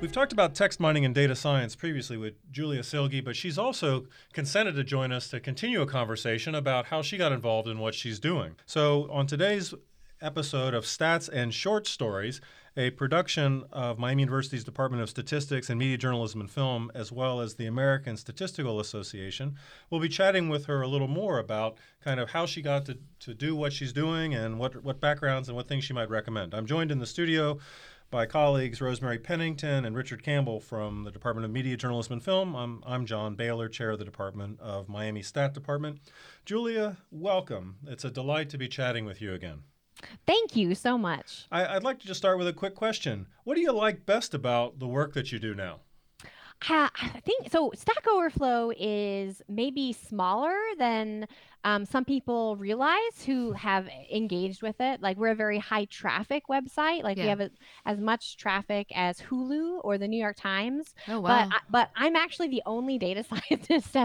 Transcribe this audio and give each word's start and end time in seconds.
We've 0.00 0.10
talked 0.10 0.32
about 0.32 0.54
text 0.54 0.80
mining 0.80 1.04
and 1.04 1.14
data 1.14 1.36
science 1.36 1.76
previously 1.76 2.16
with 2.16 2.32
Julia 2.50 2.82
Silge, 2.82 3.22
but 3.22 3.36
she's 3.36 3.58
also 3.58 4.06
consented 4.32 4.74
to 4.76 4.82
join 4.82 5.12
us 5.12 5.28
to 5.28 5.40
continue 5.40 5.82
a 5.82 5.86
conversation 5.86 6.54
about 6.54 6.86
how 6.86 7.02
she 7.02 7.18
got 7.18 7.32
involved 7.32 7.68
in 7.68 7.78
what 7.78 7.94
she's 7.94 8.18
doing. 8.18 8.56
So, 8.64 9.10
on 9.10 9.26
today's 9.26 9.74
episode 10.22 10.72
of 10.72 10.84
Stats 10.84 11.28
and 11.28 11.52
Short 11.52 11.86
Stories, 11.86 12.40
a 12.78 12.90
production 12.90 13.64
of 13.72 13.98
Miami 13.98 14.22
University's 14.22 14.64
Department 14.64 15.02
of 15.02 15.10
Statistics 15.10 15.68
and 15.68 15.78
Media 15.78 15.98
Journalism 15.98 16.40
and 16.40 16.50
Film, 16.50 16.90
as 16.94 17.12
well 17.12 17.40
as 17.42 17.56
the 17.56 17.66
American 17.66 18.16
Statistical 18.16 18.80
Association. 18.80 19.56
We'll 19.90 20.00
be 20.00 20.08
chatting 20.08 20.48
with 20.48 20.64
her 20.64 20.80
a 20.80 20.88
little 20.88 21.08
more 21.08 21.38
about 21.38 21.76
kind 22.02 22.20
of 22.20 22.30
how 22.30 22.46
she 22.46 22.62
got 22.62 22.86
to, 22.86 22.96
to 23.20 23.34
do 23.34 23.54
what 23.54 23.74
she's 23.74 23.92
doing 23.92 24.34
and 24.34 24.58
what, 24.58 24.82
what 24.82 24.98
backgrounds 24.98 25.48
and 25.48 25.56
what 25.56 25.68
things 25.68 25.84
she 25.84 25.92
might 25.92 26.08
recommend. 26.08 26.54
I'm 26.54 26.64
joined 26.66 26.90
in 26.90 27.00
the 27.00 27.06
studio 27.06 27.58
by 28.10 28.26
colleagues 28.26 28.80
Rosemary 28.80 29.18
Pennington 29.18 29.84
and 29.84 29.96
Richard 29.96 30.22
Campbell 30.22 30.58
from 30.58 31.04
the 31.04 31.12
Department 31.12 31.44
of 31.44 31.52
Media 31.52 31.76
Journalism 31.76 32.14
and 32.14 32.24
Film. 32.24 32.56
I'm, 32.56 32.82
I'm 32.84 33.06
John 33.06 33.36
Bailer, 33.36 33.68
chair 33.68 33.90
of 33.90 34.00
the 34.00 34.04
Department 34.04 34.58
of 34.60 34.88
Miami 34.88 35.22
Stat 35.22 35.54
Department. 35.54 36.00
Julia, 36.44 36.96
welcome. 37.12 37.76
It's 37.86 38.04
a 38.04 38.10
delight 38.10 38.50
to 38.50 38.58
be 38.58 38.66
chatting 38.66 39.04
with 39.04 39.22
you 39.22 39.32
again. 39.32 39.62
Thank 40.26 40.56
you 40.56 40.74
so 40.74 40.98
much. 40.98 41.46
I, 41.52 41.74
would 41.74 41.84
like 41.84 42.00
to 42.00 42.06
just 42.06 42.18
start 42.18 42.38
with 42.38 42.48
a 42.48 42.52
quick 42.52 42.74
question. 42.74 43.26
What 43.44 43.54
do 43.54 43.60
you 43.60 43.72
like 43.72 44.06
best 44.06 44.34
about 44.34 44.80
the 44.80 44.88
work 44.88 45.12
that 45.14 45.30
you 45.30 45.38
do 45.38 45.54
now? 45.54 45.80
I 46.68 47.20
think 47.24 47.50
so. 47.50 47.72
Stack 47.74 48.06
Overflow 48.06 48.72
is 48.76 49.42
maybe 49.48 49.92
smaller 49.92 50.54
than 50.78 51.26
um, 51.64 51.84
some 51.84 52.04
people 52.04 52.56
realize 52.56 53.24
who 53.26 53.52
have 53.52 53.88
engaged 54.12 54.62
with 54.62 54.76
it. 54.80 55.02
Like 55.02 55.16
we're 55.16 55.32
a 55.32 55.34
very 55.34 55.58
high 55.58 55.84
traffic 55.86 56.44
website. 56.48 57.02
Like 57.02 57.16
yeah. 57.16 57.24
we 57.24 57.28
have 57.28 57.40
a, 57.40 57.50
as 57.84 57.98
much 58.00 58.36
traffic 58.36 58.88
as 58.94 59.20
Hulu 59.20 59.80
or 59.82 59.98
the 59.98 60.08
New 60.08 60.18
York 60.18 60.36
Times. 60.36 60.94
Oh 61.08 61.20
wow! 61.20 61.48
But, 61.50 61.60
but 61.70 61.90
I'm 61.96 62.16
actually 62.16 62.48
the 62.48 62.62
only 62.66 62.98
data 62.98 63.24
scientist 63.50 63.96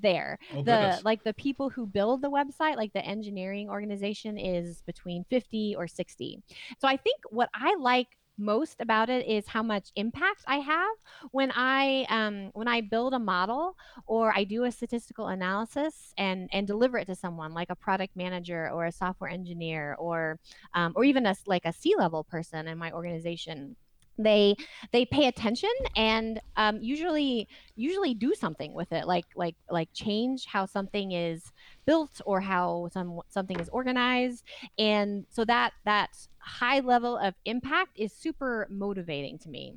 there. 0.00 0.38
Oh, 0.52 0.56
the 0.56 0.62
goodness. 0.62 1.04
like 1.04 1.24
the 1.24 1.34
people 1.34 1.68
who 1.68 1.86
build 1.86 2.22
the 2.22 2.30
website, 2.30 2.76
like 2.76 2.92
the 2.92 3.04
engineering 3.04 3.68
organization, 3.68 4.38
is 4.38 4.82
between 4.82 5.24
50 5.24 5.74
or 5.76 5.86
60. 5.86 6.42
So 6.78 6.88
I 6.88 6.96
think 6.96 7.20
what 7.30 7.50
I 7.54 7.74
like 7.78 8.08
most 8.38 8.80
about 8.80 9.10
it 9.10 9.26
is 9.26 9.46
how 9.46 9.62
much 9.62 9.90
impact 9.96 10.42
I 10.46 10.56
have 10.56 10.94
when 11.30 11.52
I 11.54 12.06
um, 12.08 12.50
when 12.54 12.68
I 12.68 12.80
build 12.80 13.14
a 13.14 13.18
model 13.18 13.76
or 14.06 14.32
I 14.34 14.44
do 14.44 14.64
a 14.64 14.72
statistical 14.72 15.28
analysis 15.28 16.12
and 16.18 16.48
and 16.52 16.66
deliver 16.66 16.98
it 16.98 17.06
to 17.06 17.14
someone 17.14 17.54
like 17.54 17.70
a 17.70 17.76
product 17.76 18.16
manager 18.16 18.70
or 18.70 18.86
a 18.86 18.92
software 18.92 19.30
engineer 19.30 19.94
or 19.98 20.38
um, 20.74 20.92
or 20.96 21.04
even 21.04 21.26
a 21.26 21.34
like 21.46 21.64
a 21.64 21.72
C 21.72 21.94
level 21.96 22.24
person 22.24 22.68
in 22.68 22.78
my 22.78 22.92
organization 22.92 23.76
they 24.18 24.54
they 24.92 25.04
pay 25.04 25.26
attention 25.26 25.70
and 25.96 26.40
um, 26.56 26.78
usually 26.82 27.48
usually 27.76 28.14
do 28.14 28.34
something 28.34 28.74
with 28.74 28.92
it 28.92 29.06
like 29.06 29.26
like 29.34 29.56
like 29.70 29.88
change 29.92 30.46
how 30.46 30.66
something 30.66 31.12
is 31.12 31.52
built 31.86 32.20
or 32.26 32.40
how 32.40 32.88
some 32.92 33.20
something 33.28 33.58
is 33.58 33.68
organized 33.70 34.44
and 34.78 35.24
so 35.30 35.44
that 35.44 35.72
that 35.84 36.10
high 36.38 36.80
level 36.80 37.16
of 37.16 37.34
impact 37.44 37.98
is 37.98 38.12
super 38.12 38.66
motivating 38.70 39.38
to 39.38 39.48
me 39.48 39.76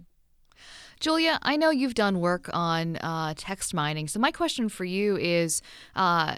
Julia, 1.02 1.38
I 1.42 1.58
know 1.58 1.70
you've 1.70 1.96
done 1.96 2.22
work 2.22 2.50
on 2.54 2.96
uh, 2.98 3.34
text 3.36 3.74
mining. 3.74 4.08
So, 4.08 4.20
my 4.20 4.32
question 4.32 4.70
for 4.70 4.86
you 4.86 5.18
is 5.18 5.62
uh, 5.98 6.38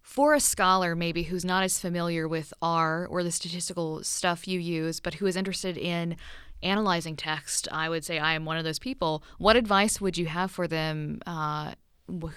for 0.00 0.34
a 0.34 0.40
scholar, 0.40 0.94
maybe 0.94 1.24
who's 1.24 1.44
not 1.44 1.64
as 1.64 1.78
familiar 1.78 2.28
with 2.28 2.54
R 2.62 3.06
or 3.06 3.22
the 3.22 3.32
statistical 3.32 4.02
stuff 4.04 4.46
you 4.46 4.58
use, 4.60 5.00
but 5.00 5.14
who 5.14 5.26
is 5.26 5.36
interested 5.36 5.76
in 5.76 6.16
analyzing 6.64 7.16
text, 7.16 7.68
I 7.70 7.88
would 7.88 8.04
say 8.04 8.18
I 8.18 8.34
am 8.34 8.44
one 8.44 8.56
of 8.56 8.64
those 8.64 8.78
people. 8.78 9.22
What 9.38 9.56
advice 9.56 10.00
would 10.00 10.18
you 10.18 10.26
have 10.26 10.50
for 10.50 10.66
them 10.66 11.20
uh, 11.26 11.74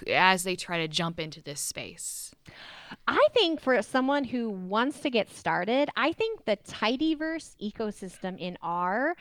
as 0.07 0.43
they 0.43 0.55
try 0.55 0.77
to 0.79 0.87
jump 0.87 1.19
into 1.19 1.41
this 1.41 1.59
space? 1.59 2.31
I 3.07 3.27
think 3.33 3.59
for 3.59 3.81
someone 3.81 4.23
who 4.23 4.49
wants 4.49 4.99
to 5.01 5.09
get 5.09 5.29
started, 5.29 5.89
I 5.95 6.13
think 6.13 6.45
the 6.45 6.57
tidyverse 6.57 7.55
ecosystem 7.61 8.37
in 8.39 8.57
R 8.61 9.15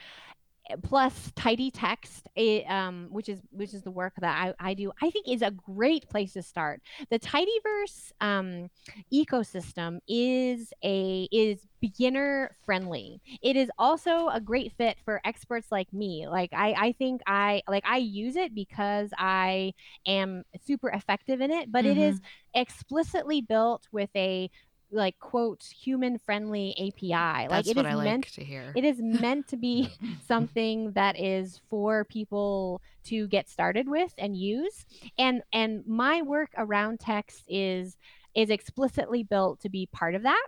plus 0.82 1.32
tidy 1.36 1.70
text 1.70 2.28
it, 2.34 2.68
um, 2.70 3.08
which 3.10 3.28
is 3.28 3.40
which 3.50 3.72
is 3.74 3.82
the 3.82 3.90
work 3.90 4.14
that 4.20 4.54
I, 4.60 4.70
I 4.70 4.74
do 4.74 4.92
i 5.00 5.10
think 5.10 5.28
is 5.28 5.42
a 5.42 5.50
great 5.50 6.08
place 6.08 6.32
to 6.32 6.42
start 6.42 6.82
the 7.10 7.18
tidyverse 7.18 8.12
um, 8.20 8.70
ecosystem 9.12 9.98
is 10.08 10.72
a 10.84 11.28
is 11.30 11.60
beginner 11.80 12.56
friendly 12.64 13.20
it 13.42 13.56
is 13.56 13.70
also 13.78 14.28
a 14.28 14.40
great 14.40 14.72
fit 14.72 14.96
for 15.04 15.20
experts 15.24 15.68
like 15.70 15.92
me 15.92 16.26
like 16.28 16.50
i 16.52 16.74
i 16.78 16.92
think 16.92 17.20
i 17.26 17.62
like 17.68 17.84
i 17.86 17.98
use 17.98 18.34
it 18.36 18.54
because 18.54 19.10
i 19.18 19.72
am 20.06 20.42
super 20.64 20.88
effective 20.88 21.40
in 21.40 21.50
it 21.50 21.70
but 21.70 21.84
mm-hmm. 21.84 21.98
it 21.98 22.02
is 22.02 22.16
mm-hmm. 22.16 22.60
explicitly 22.60 23.40
built 23.40 23.86
with 23.92 24.10
a 24.16 24.50
like 24.90 25.18
quote 25.18 25.62
human 25.64 26.18
friendly 26.18 26.72
API. 26.72 27.48
Like 27.48 27.50
That's 27.50 27.68
it 27.68 27.76
is 27.76 27.84
like 27.84 28.04
meant 28.04 28.32
to 28.34 28.44
hear. 28.44 28.72
It 28.74 28.84
is 28.84 29.00
meant 29.00 29.48
to 29.48 29.56
be 29.56 29.90
something 30.26 30.92
that 30.92 31.18
is 31.18 31.60
for 31.68 32.04
people 32.04 32.80
to 33.04 33.26
get 33.28 33.48
started 33.48 33.88
with 33.88 34.12
and 34.18 34.36
use. 34.36 34.86
And 35.18 35.42
and 35.52 35.86
my 35.86 36.22
work 36.22 36.50
around 36.56 37.00
text 37.00 37.44
is 37.48 37.96
is 38.34 38.50
explicitly 38.50 39.22
built 39.22 39.60
to 39.60 39.68
be 39.68 39.88
part 39.92 40.14
of 40.14 40.22
that. 40.22 40.46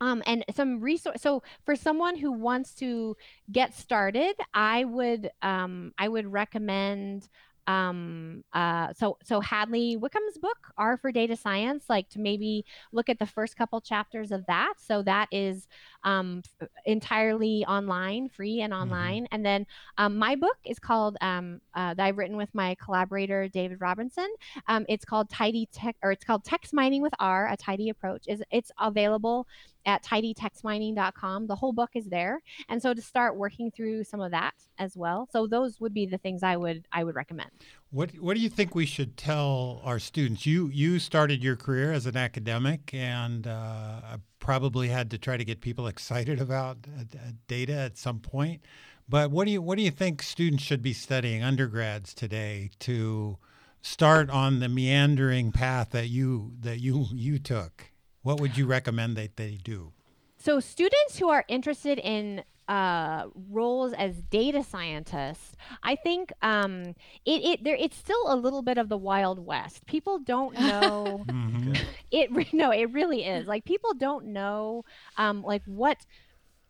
Um, 0.00 0.22
and 0.26 0.44
some 0.54 0.80
resource. 0.80 1.22
So 1.22 1.42
for 1.64 1.76
someone 1.76 2.16
who 2.16 2.32
wants 2.32 2.74
to 2.76 3.16
get 3.50 3.74
started, 3.74 4.34
I 4.52 4.84
would 4.84 5.30
um, 5.40 5.92
I 5.98 6.08
would 6.08 6.30
recommend 6.30 7.28
um 7.66 8.44
uh 8.52 8.92
so 8.92 9.16
so 9.22 9.40
hadley 9.40 9.96
wickham's 9.96 10.36
book 10.38 10.58
r 10.76 10.96
for 10.96 11.10
data 11.10 11.36
science 11.36 11.84
like 11.88 12.08
to 12.10 12.20
maybe 12.20 12.64
look 12.92 13.08
at 13.08 13.18
the 13.18 13.26
first 13.26 13.56
couple 13.56 13.80
chapters 13.80 14.32
of 14.32 14.44
that. 14.46 14.74
So 14.78 15.02
that 15.02 15.28
is 15.32 15.66
um 16.04 16.42
entirely 16.86 17.64
online 17.66 18.28
free 18.28 18.60
and 18.60 18.72
mm-hmm. 18.72 18.82
online 18.82 19.24
mm-hmm. 19.24 19.34
and 19.34 19.44
then 19.44 19.66
um, 19.98 20.16
my 20.16 20.36
book 20.36 20.56
is 20.64 20.78
called 20.78 21.16
um 21.20 21.60
uh, 21.74 21.94
that 21.94 22.04
i've 22.04 22.18
written 22.18 22.36
with 22.36 22.54
my 22.54 22.74
collaborator 22.82 23.48
david 23.48 23.80
robinson 23.80 24.28
um 24.68 24.84
it's 24.88 25.04
called 25.04 25.28
tidy 25.28 25.68
tech 25.72 25.96
or 26.02 26.12
it's 26.12 26.24
called 26.24 26.44
text 26.44 26.72
mining 26.72 27.02
with 27.02 27.12
r 27.18 27.48
a 27.50 27.56
tidy 27.56 27.88
approach 27.88 28.24
is 28.28 28.42
it's 28.50 28.70
available 28.78 29.46
at 29.86 30.02
tidytextmining.com. 30.02 31.46
The 31.46 31.56
whole 31.56 31.72
book 31.72 31.90
is 31.94 32.06
there. 32.06 32.40
And 32.68 32.80
so 32.80 32.94
to 32.94 33.02
start 33.02 33.36
working 33.36 33.70
through 33.70 34.04
some 34.04 34.20
of 34.20 34.30
that 34.30 34.54
as 34.78 34.96
well. 34.96 35.28
So 35.30 35.46
those 35.46 35.80
would 35.80 35.94
be 35.94 36.06
the 36.06 36.18
things 36.18 36.42
I 36.42 36.56
would 36.56 36.86
I 36.92 37.04
would 37.04 37.14
recommend. 37.14 37.50
What 37.90 38.10
what 38.18 38.34
do 38.34 38.40
you 38.40 38.48
think 38.48 38.74
we 38.74 38.86
should 38.86 39.16
tell 39.16 39.80
our 39.84 39.98
students? 39.98 40.46
You 40.46 40.68
you 40.68 40.98
started 40.98 41.42
your 41.42 41.56
career 41.56 41.92
as 41.92 42.06
an 42.06 42.16
academic 42.16 42.92
and 42.92 43.46
uh, 43.46 44.18
probably 44.44 44.88
had 44.88 45.10
to 45.10 45.16
try 45.16 45.38
to 45.38 45.44
get 45.44 45.62
people 45.62 45.86
excited 45.86 46.38
about 46.38 46.76
uh, 46.86 47.00
uh, 47.00 47.30
data 47.48 47.72
at 47.72 47.96
some 47.96 48.20
point. 48.20 48.60
But 49.08 49.30
what 49.30 49.46
do 49.46 49.50
you 49.50 49.62
what 49.62 49.78
do 49.78 49.82
you 49.82 49.90
think 49.90 50.22
students 50.22 50.62
should 50.62 50.82
be 50.82 50.92
studying 50.92 51.42
undergrads 51.42 52.12
today 52.12 52.70
to 52.80 53.38
start 53.80 54.28
on 54.28 54.60
the 54.60 54.68
meandering 54.68 55.50
path 55.50 55.90
that 55.90 56.08
you 56.08 56.52
that 56.60 56.80
you 56.80 57.06
you 57.12 57.38
took? 57.38 57.90
What 58.22 58.38
would 58.38 58.56
you 58.56 58.66
recommend 58.66 59.16
that 59.16 59.36
they 59.36 59.58
do? 59.62 59.92
So, 60.36 60.60
students 60.60 61.18
who 61.18 61.30
are 61.30 61.46
interested 61.48 61.98
in 61.98 62.44
uh, 62.68 63.26
roles 63.50 63.92
as 63.92 64.14
data 64.30 64.62
scientists, 64.62 65.54
I 65.82 65.96
think 65.96 66.32
um, 66.42 66.94
it, 67.24 67.44
it 67.44 67.64
there 67.64 67.76
it's 67.76 67.96
still 67.96 68.24
a 68.26 68.36
little 68.36 68.62
bit 68.62 68.78
of 68.78 68.88
the 68.88 68.96
wild 68.96 69.44
west. 69.44 69.84
People 69.86 70.18
don't 70.18 70.54
know 70.58 71.24
mm-hmm. 71.26 71.74
it. 72.10 72.52
No, 72.52 72.70
it 72.70 72.92
really 72.92 73.24
is. 73.24 73.46
Like 73.46 73.64
people 73.64 73.94
don't 73.94 74.26
know 74.26 74.84
um, 75.16 75.42
like 75.42 75.62
what 75.66 75.98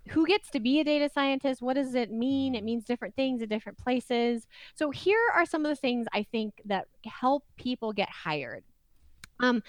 who 0.08 0.26
gets 0.26 0.50
to 0.50 0.60
be 0.60 0.80
a 0.80 0.84
data 0.84 1.08
scientist 1.08 1.62
what 1.62 1.76
does 1.76 1.94
it 1.94 2.12
mean 2.12 2.54
it 2.54 2.62
means 2.62 2.84
different 2.84 3.16
things 3.16 3.40
in 3.40 3.48
different 3.48 3.78
places 3.78 4.46
so 4.74 4.90
here 4.90 5.18
are 5.34 5.46
some 5.46 5.64
of 5.64 5.70
the 5.70 5.76
things 5.76 6.06
i 6.12 6.22
think 6.30 6.60
that 6.66 6.86
help 7.06 7.42
people 7.56 7.90
get 7.90 8.10
hired 8.10 8.62
um, 9.40 9.62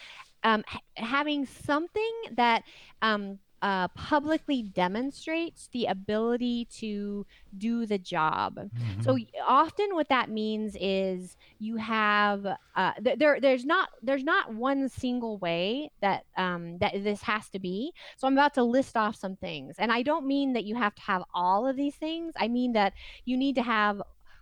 um, 0.44 0.64
having 0.96 1.46
something 1.46 2.12
that 2.34 2.64
um, 3.02 3.40
uh, 3.66 3.88
publicly 3.88 4.62
demonstrates 4.62 5.70
the 5.74 5.88
ability 5.88 6.66
to 6.66 7.26
do 7.58 7.88
the 7.88 7.98
job. 7.98 8.58
Mm-hmm. 8.58 9.02
So 9.02 9.18
often, 9.44 9.96
what 9.96 10.08
that 10.10 10.30
means 10.30 10.78
is 10.80 11.36
you 11.58 11.78
have 11.78 12.46
uh, 12.76 12.92
th- 13.04 13.18
there. 13.18 13.42
There's 13.42 13.66
not 13.66 13.90
there's 14.04 14.24
not 14.24 14.54
one 14.54 14.88
single 14.88 15.40
way 15.40 15.90
that 16.00 16.26
um, 16.38 16.78
that 16.78 17.04
this 17.04 17.24
has 17.24 17.50
to 17.50 17.60
be. 17.60 17.92
So 18.18 18.28
I'm 18.28 18.34
about 18.34 18.54
to 18.54 18.64
list 18.64 18.96
off 18.96 19.16
some 19.16 19.36
things, 19.36 19.78
and 19.80 19.92
I 19.92 20.04
don't 20.04 20.28
mean 20.28 20.54
that 20.54 20.66
you 20.66 20.76
have 20.76 20.94
to 20.94 21.02
have 21.02 21.24
all 21.34 21.68
of 21.68 21.76
these 21.76 21.96
things. 21.96 22.34
I 22.38 22.48
mean 22.48 22.74
that 22.74 22.94
you 23.26 23.36
need 23.36 23.56
to 23.56 23.64
have 23.64 24.00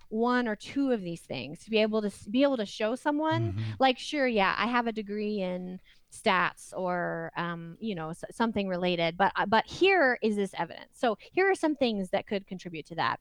one 0.10 0.50
or 0.50 0.56
two 0.58 0.92
of 0.92 1.02
these 1.02 1.22
things 1.22 1.64
to 1.64 1.70
be 1.70 1.80
able 1.80 2.02
to 2.02 2.12
be 2.30 2.44
able 2.44 2.58
to 2.58 2.66
show 2.68 2.94
someone 2.94 3.54
mm-hmm. 3.54 3.72
like 3.80 3.98
sure 3.98 4.28
yeah 4.28 4.54
i 4.60 4.68
have 4.68 4.86
a 4.86 4.92
degree 4.92 5.42
in 5.42 5.80
stats 6.14 6.74
or 6.76 7.32
um, 7.36 7.78
you 7.80 7.96
know 7.96 8.14
something 8.32 8.68
related 8.68 9.18
but 9.18 9.32
uh, 9.36 9.46
but 9.46 9.66
here 9.66 10.18
is 10.22 10.36
this 10.36 10.54
evidence. 10.58 10.90
So 10.94 11.18
here 11.32 11.50
are 11.50 11.56
some 11.56 11.76
things 11.76 12.10
that 12.12 12.28
could 12.28 12.48
contribute 12.48 12.86
to 12.88 12.96
that. 12.96 13.20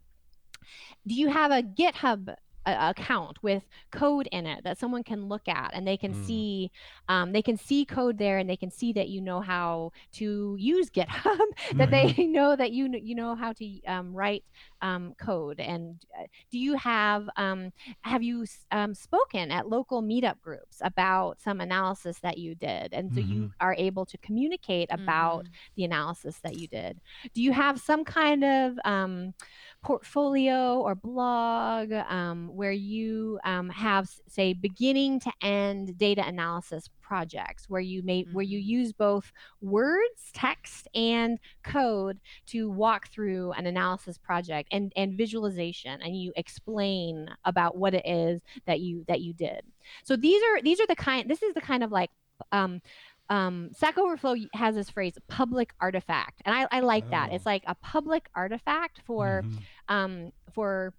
Do 1.06 1.15
you 1.15 1.29
have 1.29 1.50
a 1.50 1.62
GitHub 1.62 2.35
account 2.67 3.43
with 3.43 3.64
code 3.91 4.29
in 4.32 4.47
it 4.47 4.62
that 4.64 4.79
someone 4.79 5.03
can 5.03 5.29
look 5.29 5.49
at 5.49 5.70
and 5.75 5.87
they 5.87 5.97
can 5.97 6.12
Mm. 6.12 6.14
see 6.14 6.70
um, 7.09 7.32
they 7.32 7.43
can 7.43 7.56
see 7.56 7.85
code 7.85 8.19
there 8.19 8.38
and 8.38 8.49
they 8.49 8.56
can 8.56 8.70
see 8.70 8.93
that 8.93 9.09
you 9.09 9.20
know 9.20 9.41
how 9.41 9.91
to 10.12 10.56
use 10.59 10.91
github 10.97 11.38
that 11.79 11.91
they 11.91 12.12
know 12.26 12.55
that 12.56 12.73
you 12.73 12.88
kn- 12.88 13.05
you 13.05 13.14
know 13.14 13.35
how 13.35 13.53
to 13.53 13.81
um, 13.87 14.12
write 14.14 14.44
um, 14.81 15.14
code. 15.19 15.61
And 15.61 16.00
uh, 16.19 16.25
do 16.50 16.59
you 16.59 16.76
have 16.76 17.29
um, 17.37 17.70
have 18.03 18.23
you 18.23 18.47
um, 18.70 18.94
spoken 18.94 19.50
at 19.50 19.69
local 19.69 20.03
meetup 20.03 20.41
groups 20.41 20.79
about 20.82 21.41
some 21.41 21.61
analysis 21.61 22.19
that 22.20 22.38
you 22.38 22.55
did? 22.55 22.93
And 22.93 23.12
so 23.12 23.20
you 23.20 23.50
are 23.61 23.75
able 23.79 24.06
to 24.06 24.19
communicate 24.19 24.88
about 24.91 25.47
Mhm. 25.47 25.56
the 25.76 25.85
analysis 25.85 26.38
that 26.43 26.56
you 26.56 26.69
did. 26.69 27.00
Do 27.35 27.43
you 27.43 27.53
have 27.53 27.81
some 27.81 28.05
kind 28.05 28.44
of 28.44 28.79
um, 28.85 29.35
portfolio 29.82 30.81
or 30.81 30.94
blog 30.94 31.93
um, 31.93 32.50
where 32.53 32.73
you 32.73 33.39
um, 33.45 33.69
have 33.71 34.09
say 34.29 34.53
beginning 34.53 35.21
to 35.21 35.33
end 35.43 35.97
data 35.99 36.25
analysis 36.27 36.89
projects 37.01 37.69
where 37.69 37.81
you 37.81 38.03
may 38.03 38.25
where 38.33 38.45
you 38.45 38.59
use 38.59 38.93
both 38.93 39.33
words 39.61 40.31
text 40.33 40.89
and 40.95 41.39
code 41.63 42.19
to 42.47 42.71
walk 42.71 43.09
through 43.09 43.53
an 43.53 43.67
analysis 43.67 44.17
project 44.19 44.69
and 44.73 44.93
and 44.97 45.17
visualization 45.17 46.01
and 46.03 46.17
you 46.17 46.33
explain 46.37 47.29
about 47.45 47.77
what 47.77 47.95
it 47.95 48.07
is 48.07 48.41
that 48.67 48.81
you 48.81 49.05
that 49.09 49.21
you 49.21 49.33
did 49.33 49.63
so 50.05 50.17
these 50.17 50.43
are 50.43 50.63
these 50.63 50.81
are 50.81 50.87
the 50.87 50.97
kind 50.97 51.29
this 51.29 51.43
is 51.43 51.53
the 51.55 51.61
kind 51.61 51.83
of 51.83 51.91
like 51.91 52.11
um, 52.51 52.81
um, 53.29 53.71
Stack 53.73 53.99
Overflow 53.99 54.35
has 54.53 54.75
this 54.75 54.91
phrase 54.91 55.15
public 55.29 55.73
artifact, 55.81 56.43
and 56.45 56.55
I, 56.55 56.67
I 56.71 56.81
like 56.81 57.09
that. 57.11 57.29
Oh. 57.31 57.35
It's 57.35 57.47
like 57.47 57.63
a 57.67 57.75
public 57.77 58.29
artifact 58.35 59.01
for 59.07 59.43
Mhm. 59.45 59.59
um, 59.89 60.33
for 60.53 60.93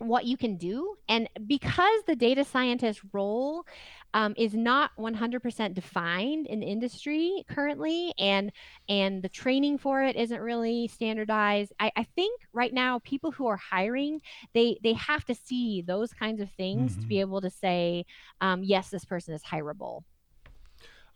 what 0.00 0.24
you 0.24 0.36
can 0.36 0.56
do, 0.56 0.96
and 1.08 1.28
because 1.46 2.02
the 2.06 2.16
data 2.16 2.44
scientist 2.44 3.00
role 3.12 3.64
um, 4.12 4.34
is 4.36 4.54
not 4.54 4.90
100% 4.98 5.74
defined 5.74 6.46
in 6.46 6.60
the 6.60 6.66
industry 6.66 7.44
currently, 7.48 8.12
and 8.18 8.50
and 8.88 9.22
the 9.22 9.28
training 9.28 9.78
for 9.78 10.02
it 10.02 10.16
isn't 10.16 10.40
really 10.40 10.88
standardized. 10.88 11.72
I, 11.78 11.92
I 11.96 12.04
think 12.04 12.40
right 12.52 12.72
now 12.72 12.98
people 13.00 13.30
who 13.30 13.46
are 13.46 13.56
hiring 13.56 14.20
they 14.54 14.78
they 14.82 14.94
have 14.94 15.24
to 15.26 15.34
see 15.34 15.82
those 15.82 16.12
kinds 16.12 16.40
of 16.40 16.50
things 16.52 16.96
to 16.96 17.06
be 17.06 17.20
able 17.20 17.40
to 17.42 17.50
say 17.50 18.04
um, 18.40 18.62
yes, 18.62 18.88
this 18.90 19.04
person 19.04 19.34
is 19.34 19.42
hireable. 19.42 20.02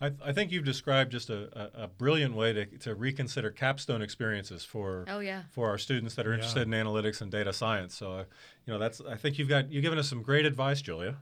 I, 0.00 0.12
I 0.24 0.32
think 0.32 0.50
you've 0.52 0.64
described 0.64 1.12
just 1.12 1.30
a, 1.30 1.48
a, 1.78 1.84
a 1.84 1.88
brilliant 1.88 2.34
way 2.34 2.52
to, 2.52 2.66
to 2.78 2.94
reconsider 2.94 3.50
capstone 3.50 4.02
experiences 4.02 4.64
for 4.64 5.04
Oh 5.08 5.20
yeah. 5.20 5.42
for 5.50 5.68
our 5.68 5.78
students 5.78 6.14
that 6.16 6.26
are 6.26 6.30
Yeah. 6.30 6.36
interested 6.36 6.62
in 6.62 6.70
analytics 6.70 7.20
and 7.20 7.30
data 7.30 7.52
science. 7.52 7.94
So, 7.96 8.12
uh, 8.12 8.24
you 8.66 8.72
know, 8.72 8.78
that's 8.78 9.00
I 9.00 9.16
think 9.16 9.38
you've 9.38 9.48
got 9.48 9.70
you've 9.70 9.82
given 9.82 9.98
us 9.98 10.08
some 10.08 10.22
great 10.22 10.46
advice, 10.46 10.82
Julia. 10.82 11.16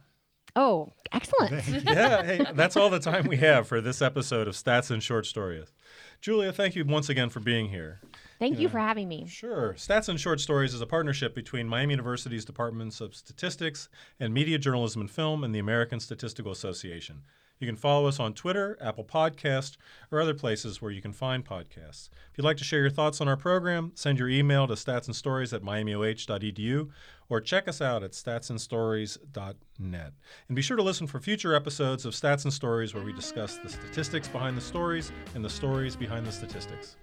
Oh, 0.54 0.92
excellent. 1.12 1.66
yeah, 1.84 2.22
hey, 2.22 2.46
that's 2.54 2.76
all 2.76 2.90
the 2.90 2.98
time 3.00 3.26
we 3.26 3.38
have 3.38 3.66
for 3.66 3.80
this 3.80 4.02
episode 4.02 4.48
of 4.48 4.54
Stats 4.54 4.90
and 4.90 5.02
Short 5.02 5.24
Stories. 5.26 5.72
Julia, 6.20 6.52
thank 6.52 6.74
you 6.76 6.84
once 6.84 7.08
again 7.08 7.30
for 7.30 7.40
being 7.40 7.68
here. 7.70 8.00
Thank 8.38 8.58
you 8.58 8.66
Yeah. 8.66 8.72
for 8.72 8.78
having 8.78 9.08
me. 9.08 9.26
Sure. 9.28 9.74
Stats 9.74 10.08
and 10.08 10.20
Short 10.20 10.40
Stories 10.40 10.74
is 10.74 10.80
a 10.80 10.86
partnership 10.86 11.34
between 11.34 11.68
Miami 11.68 11.92
University's 11.94 12.44
Departments 12.44 13.00
of 13.00 13.14
Statistics 13.14 13.88
and 14.20 14.34
Media 14.34 14.58
Journalism 14.58 15.00
and 15.00 15.10
Film 15.10 15.42
and 15.42 15.54
the 15.54 15.58
American 15.58 16.00
Statistical 16.00 16.52
Association. 16.52 17.22
You 17.58 17.66
can 17.68 17.76
follow 17.76 18.08
us 18.08 18.18
on 18.18 18.34
Twitter, 18.34 18.76
Apple 18.80 19.04
Podcast, 19.04 19.76
or 20.10 20.20
other 20.20 20.34
places 20.34 20.82
where 20.82 20.90
you 20.90 21.00
can 21.00 21.12
find 21.12 21.44
podcasts. 21.44 22.08
If 22.32 22.36
you'd 22.38 22.44
like 22.44 22.56
to 22.56 22.64
share 22.64 22.80
your 22.80 22.90
thoughts 22.90 23.20
on 23.20 23.28
our 23.28 23.36
program, 23.36 23.92
send 23.94 24.18
your 24.18 24.28
email 24.28 24.66
to 24.66 24.74
statsandstories 24.74 25.52
at 25.52 25.62
miamioh.edu 25.62 26.90
or 27.32 27.40
check 27.40 27.66
us 27.66 27.80
out 27.80 28.02
at 28.02 28.12
statsandstories.net. 28.12 30.12
And 30.48 30.54
be 30.54 30.60
sure 30.60 30.76
to 30.76 30.82
listen 30.82 31.06
for 31.06 31.18
future 31.18 31.54
episodes 31.54 32.04
of 32.04 32.12
Stats 32.12 32.44
and 32.44 32.52
Stories 32.52 32.92
where 32.92 33.02
we 33.02 33.14
discuss 33.14 33.56
the 33.56 33.70
statistics 33.70 34.28
behind 34.28 34.54
the 34.54 34.60
stories 34.60 35.10
and 35.34 35.42
the 35.42 35.48
stories 35.48 35.96
behind 35.96 36.26
the 36.26 36.32
statistics. 36.32 36.96